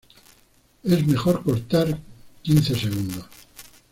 es 0.81 1.05
mejor 1.05 1.43
cortar. 1.43 1.99
quince 2.41 2.73
segundos. 2.73 3.23